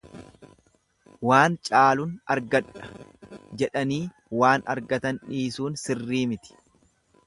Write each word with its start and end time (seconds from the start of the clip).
Waan 1.31 1.57
caalun 1.69 2.15
argadha 2.37 2.89
jedhanii 3.63 4.03
waan 4.43 4.69
argatan 4.77 5.25
dhiisuun 5.31 5.83
sirrii 5.87 6.29
miti. 6.35 6.63